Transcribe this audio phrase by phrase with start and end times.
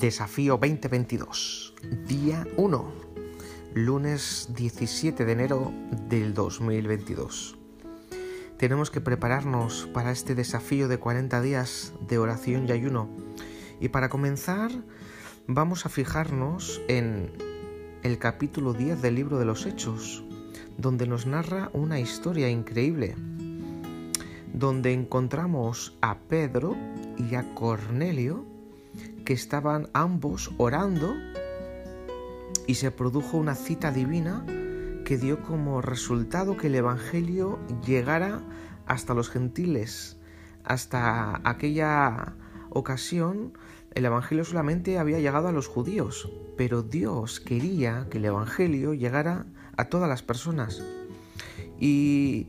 [0.00, 1.74] Desafío 2022,
[2.08, 2.92] día 1,
[3.74, 5.74] lunes 17 de enero
[6.08, 7.58] del 2022.
[8.56, 13.10] Tenemos que prepararnos para este desafío de 40 días de oración y ayuno.
[13.78, 14.70] Y para comenzar,
[15.46, 17.30] vamos a fijarnos en
[18.02, 20.24] el capítulo 10 del libro de los Hechos,
[20.78, 23.16] donde nos narra una historia increíble,
[24.54, 26.74] donde encontramos a Pedro
[27.18, 28.46] y a Cornelio,
[29.24, 31.14] que estaban ambos orando
[32.66, 34.44] y se produjo una cita divina
[35.04, 38.42] que dio como resultado que el Evangelio llegara
[38.86, 40.18] hasta los gentiles.
[40.64, 42.36] Hasta aquella
[42.70, 43.52] ocasión
[43.94, 49.46] el Evangelio solamente había llegado a los judíos, pero Dios quería que el Evangelio llegara
[49.76, 50.82] a todas las personas.
[51.80, 52.48] Y,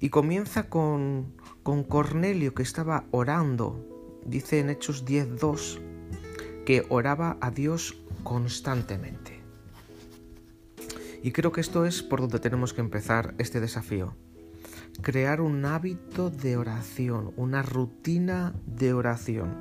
[0.00, 3.95] y comienza con, con Cornelio que estaba orando
[4.26, 5.80] dice en Hechos 10.2
[6.64, 9.40] que oraba a Dios constantemente.
[11.22, 14.14] Y creo que esto es por donde tenemos que empezar este desafío.
[15.02, 19.54] Crear un hábito de oración, una rutina de oración.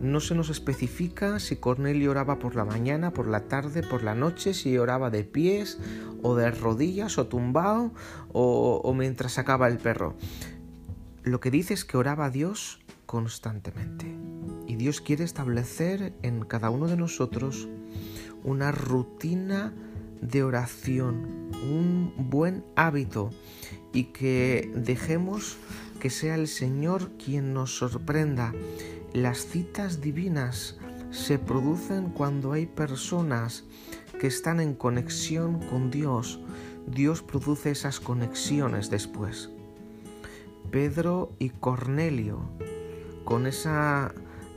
[0.00, 4.14] No se nos especifica si Cornelio oraba por la mañana, por la tarde, por la
[4.14, 5.78] noche, si oraba de pies
[6.22, 7.92] o de rodillas o tumbado
[8.32, 10.16] o, mientras sacaba el perro.
[11.22, 12.80] Lo que dice es que oraba a Dios
[13.10, 14.06] constantemente.
[14.68, 17.68] Y Dios quiere establecer en cada uno de nosotros
[18.44, 19.74] una rutina
[20.20, 23.30] de oración, un buen hábito
[23.92, 25.56] y que dejemos
[25.98, 28.52] que sea el Señor quien nos sorprenda.
[29.12, 30.78] Las citas divinas
[31.10, 33.64] se producen cuando hay personas
[34.20, 36.38] que están en conexión con Dios.
[36.86, 39.50] Dios produce esas conexiones después.
[40.70, 42.48] Pedro y Cornelio
[43.30, 44.12] con esa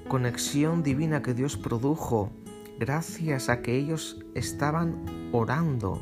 [0.07, 2.31] conexión divina que Dios produjo,
[2.79, 6.01] gracias a que ellos estaban orando,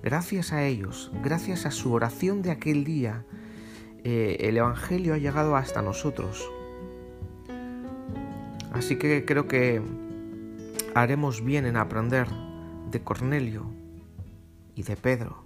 [0.00, 3.24] gracias a ellos, gracias a su oración de aquel día,
[4.04, 6.48] eh, el Evangelio ha llegado hasta nosotros.
[8.70, 9.82] Así que creo que
[10.94, 12.28] haremos bien en aprender
[12.92, 13.72] de Cornelio
[14.76, 15.42] y de Pedro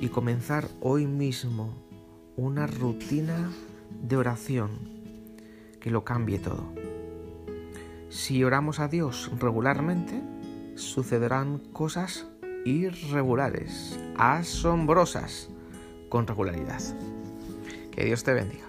[0.00, 1.74] y comenzar hoy mismo
[2.36, 3.50] una rutina
[4.02, 5.01] de oración
[5.82, 6.72] que lo cambie todo.
[8.08, 10.22] Si oramos a Dios regularmente,
[10.76, 12.26] sucederán cosas
[12.64, 15.50] irregulares, asombrosas,
[16.08, 16.80] con regularidad.
[17.90, 18.68] Que Dios te bendiga.